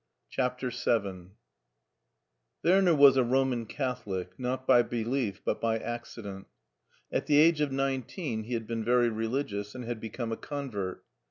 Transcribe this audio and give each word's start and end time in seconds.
CHAPTER 0.31 0.71
VU 0.71 1.29
WARNER 2.63 2.95
was 2.95 3.17
a 3.17 3.23
Roman 3.23 3.67
Catholic, 3.67 4.31
not 4.39 4.65
by 4.65 4.81
be 4.81 5.03
lief 5.03 5.41
but 5.45 5.61
by 5.61 5.77
accident. 5.77 6.47
At 7.11 7.27
the 7.27 7.37
age 7.37 7.61
of 7.61 7.71
nineteen 7.71 8.45
he 8.45 8.55
had 8.55 8.65
been 8.65 8.83
very 8.83 9.09
religious 9.09 9.75
and 9.75 9.85
had 9.85 9.99
become 9.99 10.31
a 10.31 10.37
convert. 10.37 11.05